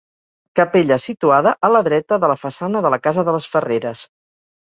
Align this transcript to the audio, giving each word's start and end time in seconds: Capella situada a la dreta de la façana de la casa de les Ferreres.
Capella 0.59 0.95
situada 1.03 1.51
a 1.67 1.71
la 1.73 1.83
dreta 1.89 2.19
de 2.23 2.31
la 2.33 2.39
façana 2.45 2.83
de 2.87 2.93
la 2.95 3.01
casa 3.09 3.27
de 3.29 3.35
les 3.37 3.53
Ferreres. 3.57 4.05